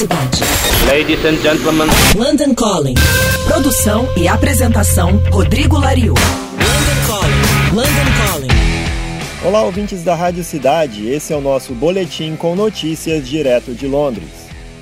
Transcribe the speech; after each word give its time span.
Cidade. 0.00 0.40
Ladies 0.88 1.22
and 1.26 1.36
gentlemen. 1.42 1.86
London 2.16 2.54
Calling. 2.54 2.94
Produção 3.46 4.08
e 4.16 4.26
apresentação 4.26 5.20
Rodrigo 5.30 5.78
Lariu. 5.78 6.14
London 6.14 7.06
Calling. 7.06 7.74
London 7.74 8.10
Calling. 8.24 8.48
Olá, 9.44 9.62
ouvintes 9.62 10.02
da 10.02 10.14
Rádio 10.14 10.42
Cidade. 10.42 11.06
Esse 11.06 11.34
é 11.34 11.36
o 11.36 11.42
nosso 11.42 11.74
boletim 11.74 12.34
com 12.34 12.56
notícias 12.56 13.28
direto 13.28 13.74
de 13.74 13.86
Londres. 13.86 14.30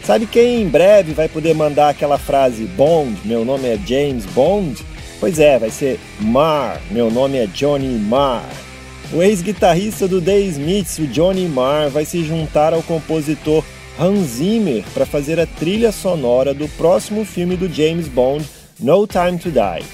Sabe 0.04 0.24
quem 0.24 0.62
em 0.62 0.68
breve 0.68 1.14
vai 1.14 1.28
poder 1.28 1.52
mandar 1.52 1.88
aquela 1.88 2.16
frase 2.16 2.62
Bond, 2.66 3.18
meu 3.24 3.44
nome 3.44 3.66
é 3.66 3.76
James 3.84 4.24
Bond? 4.24 4.80
Pois 5.18 5.40
é, 5.40 5.58
vai 5.58 5.70
ser 5.70 5.98
Marr, 6.20 6.80
meu 6.92 7.10
nome 7.10 7.38
é 7.38 7.46
Johnny 7.48 7.98
Marr. 7.98 8.48
O 9.12 9.20
ex-guitarrista 9.20 10.06
do 10.06 10.22
The 10.22 10.38
Smiths, 10.42 10.98
o 11.00 11.08
Johnny 11.08 11.48
Marr, 11.48 11.88
vai 11.90 12.04
se 12.04 12.24
juntar 12.24 12.72
ao 12.72 12.84
compositor 12.84 13.64
Hans 14.00 14.36
Zimmer 14.36 14.84
para 14.94 15.04
fazer 15.04 15.40
a 15.40 15.46
trilha 15.46 15.90
sonora 15.90 16.54
do 16.54 16.68
próximo 16.68 17.24
filme 17.24 17.56
do 17.56 17.68
James 17.68 18.06
Bond, 18.06 18.46
No 18.78 19.08
Time 19.08 19.36
to 19.38 19.50
Die. 19.50 19.84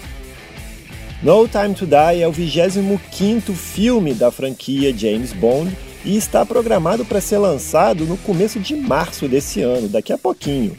No 1.23 1.49
Time 1.49 1.75
to 1.75 1.87
Die 1.87 2.21
é 2.21 2.29
o 2.29 2.33
25º 2.33 3.55
filme 3.55 4.12
da 4.12 4.31
franquia 4.31 4.95
James 4.95 5.33
Bond 5.33 5.75
e 6.05 6.19
está 6.19 6.45
programado 6.45 7.03
para 7.07 7.19
ser 7.19 7.39
lançado 7.39 8.05
no 8.05 8.19
começo 8.19 8.61
de 8.61 8.77
março 8.77 9.27
desse 9.27 9.62
ano, 9.62 9.89
daqui 9.89 10.12
a 10.12 10.19
pouquinho. 10.19 10.77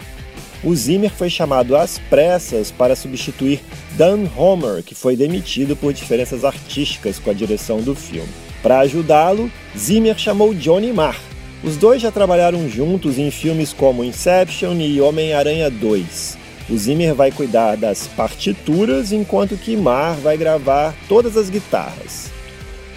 O 0.63 0.75
Zimmer 0.75 1.11
foi 1.11 1.29
chamado 1.31 1.75
às 1.75 1.97
pressas 1.97 2.69
para 2.69 2.95
substituir 2.95 3.59
Dan 3.97 4.27
Homer, 4.37 4.83
que 4.83 4.93
foi 4.93 5.15
demitido 5.15 5.75
por 5.75 5.93
diferenças 5.93 6.45
artísticas 6.45 7.17
com 7.17 7.31
a 7.31 7.33
direção 7.33 7.81
do 7.81 7.95
filme. 7.95 8.29
Para 8.61 8.81
ajudá-lo, 8.81 9.51
Zimmer 9.75 10.15
chamou 10.15 10.53
Johnny 10.53 10.93
Marr. 10.93 11.19
Os 11.63 11.77
dois 11.77 12.01
já 12.01 12.11
trabalharam 12.11 12.69
juntos 12.69 13.17
em 13.17 13.31
filmes 13.31 13.73
como 13.73 14.03
Inception 14.03 14.75
e 14.79 15.01
Homem-Aranha 15.01 15.69
2. 15.69 16.37
O 16.69 16.77
Zimmer 16.77 17.13
vai 17.13 17.31
cuidar 17.31 17.75
das 17.75 18.07
partituras, 18.07 19.11
enquanto 19.11 19.55
que 19.55 19.77
Marr 19.77 20.15
vai 20.15 20.35
gravar 20.35 20.95
todas 21.07 21.37
as 21.37 21.49
guitarras. 21.49 22.31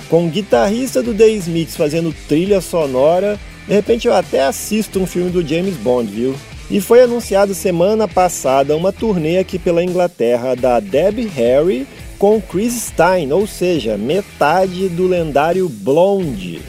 Com 0.08 0.26
o 0.26 0.30
guitarrista 0.30 1.02
do 1.02 1.12
The 1.12 1.28
Smiths 1.28 1.76
fazendo 1.76 2.14
trilha 2.26 2.62
sonora, 2.62 3.38
de 3.66 3.74
repente 3.74 4.08
eu 4.08 4.14
até 4.14 4.42
assisto 4.42 4.98
um 4.98 5.06
filme 5.06 5.30
do 5.30 5.46
James 5.46 5.76
Bond, 5.76 6.10
viu? 6.10 6.34
E 6.70 6.80
foi 6.80 7.02
anunciado 7.02 7.54
semana 7.54 8.08
passada 8.08 8.76
uma 8.76 8.92
turnê 8.92 9.38
aqui 9.38 9.58
pela 9.58 9.84
Inglaterra 9.84 10.54
da 10.54 10.80
Debbie 10.80 11.26
Harry 11.28 11.86
com 12.18 12.40
Chris 12.40 12.74
Stein, 12.74 13.32
ou 13.32 13.46
seja, 13.46 13.96
metade 13.96 14.88
do 14.88 15.06
lendário 15.06 15.68
Blonde. 15.68 16.60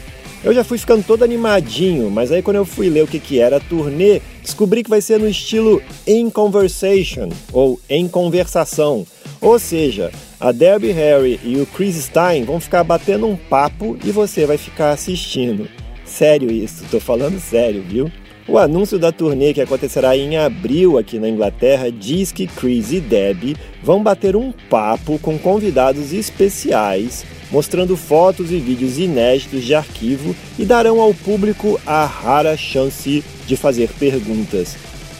Eu 0.42 0.54
já 0.54 0.64
fui 0.64 0.78
ficando 0.78 1.04
todo 1.04 1.22
animadinho, 1.22 2.10
mas 2.10 2.32
aí 2.32 2.40
quando 2.40 2.56
eu 2.56 2.64
fui 2.64 2.88
ler 2.88 3.04
o 3.04 3.06
que, 3.06 3.20
que 3.20 3.38
era 3.38 3.58
a 3.58 3.60
turnê, 3.60 4.22
descobri 4.42 4.82
que 4.82 4.88
vai 4.88 5.02
ser 5.02 5.18
no 5.18 5.28
estilo 5.28 5.82
In 6.06 6.30
Conversation, 6.30 7.28
ou 7.52 7.78
Em 7.90 8.08
Conversação. 8.08 9.06
Ou 9.38 9.58
seja, 9.58 10.10
a 10.38 10.50
Debbie 10.50 10.92
Harry 10.92 11.38
e 11.44 11.56
o 11.56 11.66
Chris 11.66 11.96
Stein 11.96 12.44
vão 12.44 12.58
ficar 12.58 12.82
batendo 12.82 13.26
um 13.26 13.36
papo 13.36 13.98
e 14.02 14.10
você 14.10 14.46
vai 14.46 14.56
ficar 14.56 14.92
assistindo. 14.92 15.68
Sério 16.06 16.50
isso, 16.50 16.84
tô 16.90 16.98
falando 16.98 17.38
sério, 17.38 17.82
viu? 17.82 18.10
O 18.48 18.58
anúncio 18.58 18.98
da 18.98 19.12
turnê 19.12 19.52
que 19.52 19.60
acontecerá 19.60 20.16
em 20.16 20.38
abril 20.38 20.98
aqui 20.98 21.18
na 21.18 21.28
Inglaterra 21.28 21.92
diz 21.92 22.32
que 22.32 22.46
Chris 22.46 22.90
e 22.92 22.98
Debbie 22.98 23.56
vão 23.82 24.02
bater 24.02 24.34
um 24.34 24.52
papo 24.70 25.18
com 25.18 25.38
convidados 25.38 26.12
especiais, 26.12 27.24
mostrando 27.50 27.96
fotos 27.96 28.50
e 28.50 28.58
vídeos 28.58 28.98
inéditos 28.98 29.64
de 29.64 29.74
arquivo 29.74 30.34
e 30.58 30.64
darão 30.64 31.00
ao 31.00 31.12
público 31.12 31.80
a 31.86 32.04
rara 32.04 32.56
chance 32.56 33.24
de 33.46 33.56
fazer 33.56 33.90
perguntas. 33.98 34.76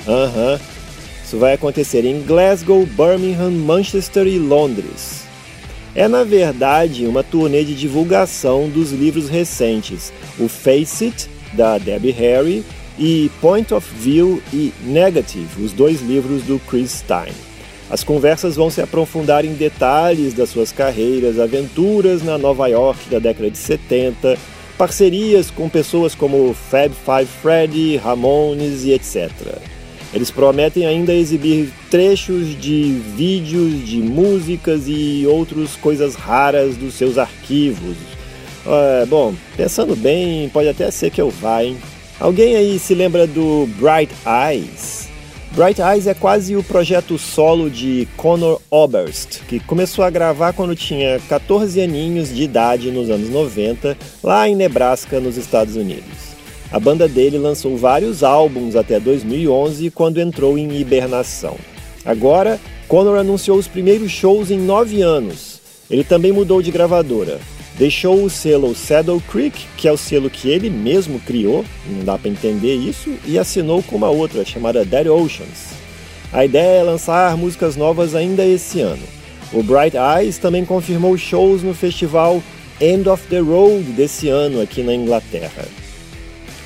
Aham, 0.06 0.52
uhum. 0.52 0.58
isso 1.24 1.38
vai 1.38 1.54
acontecer 1.54 2.04
em 2.04 2.22
Glasgow, 2.22 2.86
Birmingham, 2.86 3.50
Manchester 3.50 4.26
e 4.26 4.38
Londres. 4.38 5.24
É 5.94 6.06
na 6.06 6.22
verdade 6.22 7.06
uma 7.06 7.22
turnê 7.22 7.64
de 7.64 7.74
divulgação 7.74 8.68
dos 8.68 8.92
livros 8.92 9.28
recentes, 9.28 10.12
o 10.38 10.48
Face 10.48 11.06
It, 11.06 11.28
da 11.52 11.78
Debbie 11.78 12.12
Harry, 12.12 12.64
e 12.98 13.30
Point 13.40 13.74
of 13.74 13.86
View 13.96 14.42
e 14.52 14.72
Negative, 14.84 15.62
os 15.62 15.72
dois 15.72 16.00
livros 16.00 16.42
do 16.42 16.60
Chris 16.60 16.92
Stein. 16.92 17.49
As 17.90 18.04
conversas 18.04 18.54
vão 18.54 18.70
se 18.70 18.80
aprofundar 18.80 19.44
em 19.44 19.52
detalhes 19.52 20.32
das 20.32 20.50
suas 20.50 20.70
carreiras, 20.70 21.40
aventuras 21.40 22.22
na 22.22 22.38
Nova 22.38 22.68
York 22.68 23.10
da 23.10 23.18
década 23.18 23.50
de 23.50 23.58
70, 23.58 24.38
parcerias 24.78 25.50
com 25.50 25.68
pessoas 25.68 26.14
como 26.14 26.54
Fab 26.54 26.94
Five 26.94 27.28
Freddy, 27.42 27.96
Ramones 27.96 28.84
e 28.84 28.92
etc. 28.92 29.30
Eles 30.14 30.30
prometem 30.30 30.86
ainda 30.86 31.12
exibir 31.12 31.72
trechos 31.90 32.56
de 32.60 32.92
vídeos, 33.16 33.84
de 33.84 33.98
músicas 33.98 34.84
e 34.86 35.26
outras 35.26 35.74
coisas 35.74 36.14
raras 36.14 36.76
dos 36.76 36.94
seus 36.94 37.18
arquivos. 37.18 37.96
É, 38.66 39.06
bom, 39.06 39.34
pensando 39.56 39.96
bem, 39.96 40.48
pode 40.48 40.68
até 40.68 40.88
ser 40.92 41.10
que 41.10 41.20
eu 41.20 41.30
vá, 41.30 41.64
hein? 41.64 41.76
Alguém 42.20 42.54
aí 42.54 42.78
se 42.78 42.94
lembra 42.94 43.26
do 43.26 43.68
Bright 43.78 44.14
Eyes? 44.24 45.09
Bright 45.52 45.80
Eyes 45.82 46.06
é 46.06 46.14
quase 46.14 46.54
o 46.54 46.62
projeto 46.62 47.18
solo 47.18 47.68
de 47.68 48.06
Conor 48.16 48.60
Oberst, 48.70 49.40
que 49.48 49.58
começou 49.58 50.04
a 50.04 50.10
gravar 50.10 50.52
quando 50.52 50.76
tinha 50.76 51.18
14 51.28 51.80
aninhos 51.80 52.32
de 52.32 52.44
idade 52.44 52.92
nos 52.92 53.10
anos 53.10 53.28
90, 53.28 53.98
lá 54.22 54.48
em 54.48 54.54
Nebraska, 54.54 55.18
nos 55.18 55.36
Estados 55.36 55.74
Unidos. 55.74 56.36
A 56.70 56.78
banda 56.78 57.08
dele 57.08 57.36
lançou 57.36 57.76
vários 57.76 58.22
álbuns 58.22 58.76
até 58.76 59.00
2011, 59.00 59.90
quando 59.90 60.20
entrou 60.20 60.56
em 60.56 60.70
hibernação. 60.78 61.56
Agora, 62.04 62.60
Conor 62.86 63.18
anunciou 63.18 63.58
os 63.58 63.66
primeiros 63.66 64.12
shows 64.12 64.52
em 64.52 64.58
nove 64.58 65.02
anos. 65.02 65.60
Ele 65.90 66.04
também 66.04 66.30
mudou 66.30 66.62
de 66.62 66.70
gravadora 66.70 67.40
deixou 67.80 68.22
o 68.22 68.28
selo 68.28 68.74
Saddle 68.74 69.22
Creek, 69.22 69.58
que 69.74 69.88
é 69.88 69.92
o 69.92 69.96
selo 69.96 70.28
que 70.28 70.50
ele 70.50 70.68
mesmo 70.68 71.18
criou, 71.20 71.64
não 71.86 72.04
dá 72.04 72.18
para 72.18 72.28
entender 72.28 72.74
isso, 72.74 73.10
e 73.24 73.38
assinou 73.38 73.82
com 73.82 73.96
uma 73.96 74.10
outra 74.10 74.44
chamada 74.44 74.84
Dead 74.84 75.06
Oceans. 75.06 75.70
A 76.30 76.44
ideia 76.44 76.80
é 76.80 76.82
lançar 76.82 77.34
músicas 77.38 77.76
novas 77.76 78.14
ainda 78.14 78.44
esse 78.44 78.82
ano. 78.82 79.02
O 79.50 79.62
Bright 79.62 79.96
Eyes 79.96 80.36
também 80.36 80.62
confirmou 80.62 81.16
shows 81.16 81.62
no 81.62 81.72
festival 81.72 82.42
End 82.78 83.08
of 83.08 83.26
the 83.28 83.38
Road 83.38 83.82
desse 83.92 84.28
ano 84.28 84.60
aqui 84.60 84.82
na 84.82 84.94
Inglaterra. 84.94 85.64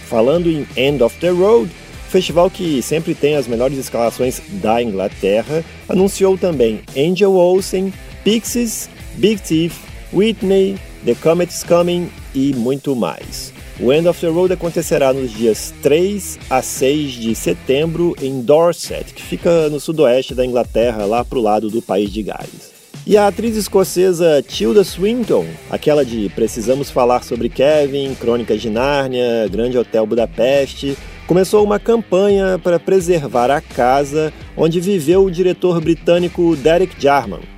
Falando 0.08 0.50
em 0.50 0.66
End 0.76 1.00
of 1.00 1.16
the 1.20 1.31
Road, 1.31 1.70
festival 2.08 2.50
que 2.50 2.82
sempre 2.82 3.14
tem 3.14 3.36
as 3.36 3.46
melhores 3.46 3.78
escalações 3.78 4.42
da 4.54 4.82
Inglaterra, 4.82 5.64
anunciou 5.88 6.36
também 6.36 6.81
Angel 6.96 7.34
Olsen, 7.34 7.92
Pixies, 8.25 8.91
Big 9.14 9.41
Thief, 9.41 9.76
Whitney, 10.12 10.76
The 11.04 11.15
Comet 11.16 11.53
is 11.53 11.62
Coming 11.62 12.09
e 12.34 12.54
muito 12.54 12.97
mais. 12.97 13.53
O 13.78 13.92
End 13.92 14.09
of 14.09 14.19
the 14.19 14.28
Road 14.28 14.54
acontecerá 14.54 15.12
nos 15.12 15.32
dias 15.32 15.75
3 15.82 16.38
a 16.48 16.62
6 16.62 17.12
de 17.12 17.34
setembro 17.34 18.16
em 18.22 18.41
Dorset, 18.41 19.12
que 19.12 19.22
fica 19.22 19.69
no 19.69 19.78
sudoeste 19.78 20.34
da 20.34 20.47
Inglaterra, 20.47 21.04
lá 21.04 21.22
para 21.22 21.38
o 21.38 21.43
lado 21.43 21.69
do 21.69 21.82
país 21.82 22.10
de 22.10 22.22
Gales. 22.22 22.72
E 23.06 23.19
a 23.19 23.26
atriz 23.26 23.54
escocesa 23.54 24.43
Tilda 24.43 24.82
Swinton, 24.82 25.44
aquela 25.70 26.06
de 26.06 26.31
Precisamos 26.31 26.91
Falar 26.91 27.22
sobre 27.22 27.50
Kevin, 27.50 28.14
Crônicas 28.14 28.62
de 28.62 28.70
Nárnia, 28.70 29.47
Grande 29.50 29.76
Hotel 29.76 30.06
Budapeste, 30.06 30.97
começou 31.26 31.62
uma 31.62 31.78
campanha 31.78 32.59
para 32.59 32.81
preservar 32.81 33.50
a 33.50 33.60
casa 33.60 34.32
onde 34.56 34.81
viveu 34.81 35.25
o 35.25 35.31
diretor 35.31 35.82
britânico 35.82 36.56
Derek 36.56 36.94
Jarman. 36.98 37.53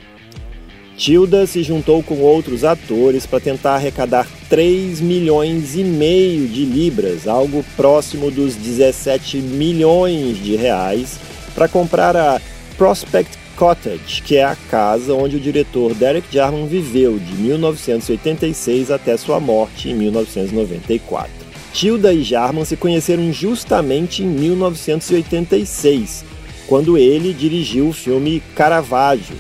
Tilda 0.97 1.47
se 1.47 1.63
juntou 1.63 2.03
com 2.03 2.21
outros 2.21 2.65
atores 2.65 3.27
para 3.27 3.39
tentar 3.39 3.75
arrecadar 3.75 4.27
3 4.49 5.01
milhões 5.01 5.77
e 5.77 5.85
meio 5.85 6.49
de 6.49 6.65
libras, 6.65 7.29
algo 7.29 7.63
próximo 7.77 8.31
dos 8.31 8.55
17 8.55 9.37
milhões 9.37 10.43
de 10.43 10.57
reais, 10.57 11.19
para 11.55 11.69
comprar 11.69 12.17
a 12.17 12.41
Prospect 12.79 13.37
Cottage, 13.57 14.23
que 14.23 14.37
é 14.37 14.45
a 14.45 14.57
casa 14.71 15.13
onde 15.13 15.37
o 15.37 15.41
diretor 15.41 15.93
Derek 15.95 16.29
Jarman 16.33 16.67
viveu 16.67 17.19
de 17.19 17.35
1986 17.35 18.91
até 18.91 19.17
sua 19.19 19.39
morte 19.39 19.91
em 19.91 19.95
1994. 19.95 21.31
Tilda 21.75 22.11
e 22.13 22.23
Jarman 22.23 22.65
se 22.65 22.75
conheceram 22.75 23.31
justamente 23.33 24.23
em 24.23 24.27
1986, 24.27 26.25
quando 26.67 26.97
ele 26.97 27.35
dirigiu 27.35 27.89
o 27.89 27.93
filme 27.93 28.43
Caravaggio, 28.55 29.37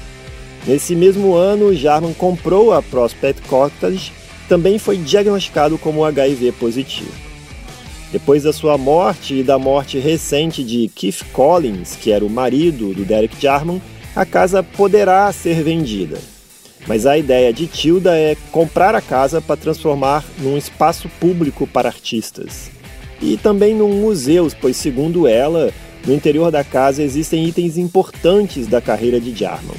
Nesse 0.66 0.96
mesmo 0.96 1.34
ano, 1.34 1.74
Jarman 1.74 2.12
comprou 2.12 2.72
a 2.72 2.82
Prospect 2.82 3.46
Cottage, 3.48 4.12
também 4.48 4.78
foi 4.78 4.96
diagnosticado 4.96 5.78
como 5.78 6.04
HIV 6.04 6.52
positivo. 6.52 7.12
Depois 8.10 8.42
da 8.42 8.52
sua 8.52 8.76
morte 8.76 9.34
e 9.34 9.42
da 9.42 9.58
morte 9.58 9.98
recente 9.98 10.64
de 10.64 10.88
Keith 10.88 11.22
Collins, 11.32 11.96
que 11.96 12.10
era 12.10 12.24
o 12.24 12.30
marido 12.30 12.92
do 12.94 13.04
Derek 13.04 13.40
Jarman, 13.40 13.80
a 14.14 14.24
casa 14.24 14.62
poderá 14.62 15.30
ser 15.32 15.62
vendida. 15.62 16.18
Mas 16.86 17.04
a 17.04 17.18
ideia 17.18 17.52
de 17.52 17.66
Tilda 17.66 18.16
é 18.16 18.36
comprar 18.50 18.94
a 18.94 19.00
casa 19.00 19.40
para 19.40 19.56
transformar 19.56 20.24
num 20.38 20.56
espaço 20.56 21.08
público 21.20 21.66
para 21.66 21.88
artistas. 21.88 22.70
E 23.20 23.36
também 23.36 23.74
num 23.74 24.00
museu, 24.00 24.50
pois, 24.60 24.76
segundo 24.76 25.26
ela, 25.26 25.72
no 26.06 26.14
interior 26.14 26.50
da 26.50 26.62
casa 26.62 27.02
existem 27.02 27.44
itens 27.44 27.76
importantes 27.76 28.66
da 28.66 28.80
carreira 28.80 29.20
de 29.20 29.34
Jarman. 29.34 29.76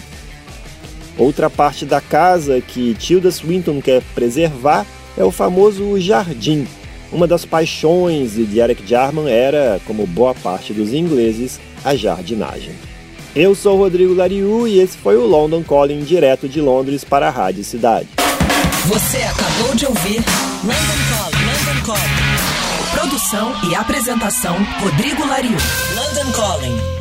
Outra 1.18 1.50
parte 1.50 1.86
da 1.86 2.00
casa 2.00 2.62
que 2.62 2.94
Tilda 2.94 3.32
Swinton 3.32 3.82
quer 3.82 4.02
preservar 4.14 4.86
é 5.18 5.24
o 5.24 5.32
famoso 5.32 6.00
jardim. 6.00 6.68
Uma 7.12 7.26
das 7.26 7.46
paixões 7.46 8.34
de 8.34 8.60
Eric 8.60 8.86
Jarman 8.86 9.30
era, 9.30 9.80
como 9.86 10.06
boa 10.06 10.36
parte 10.36 10.74
dos 10.74 10.94
ingleses, 10.94 11.60
a 11.84 11.96
jardinagem. 11.96 12.76
Eu 13.36 13.56
sou 13.56 13.78
Rodrigo 13.78 14.14
Lariu 14.14 14.68
e 14.68 14.80
esse 14.80 14.98
foi 14.98 15.16
o 15.16 15.26
London 15.26 15.64
Calling 15.64 16.04
direto 16.04 16.48
de 16.48 16.60
Londres 16.60 17.04
para 17.04 17.28
a 17.28 17.32
Rádio 17.32 17.64
Cidade. 17.64 18.10
Você 18.86 19.18
acabou 19.18 19.76
de 19.76 19.86
ouvir 19.86 20.24
London 20.64 21.02
Calling. 21.10 21.46
London 21.46 21.86
Calling. 21.86 23.00
Produção 23.00 23.70
e 23.70 23.76
apresentação 23.76 24.56
Rodrigo 24.80 25.26
Lariu. 25.28 25.58
London 25.96 26.32
Calling. 26.32 26.97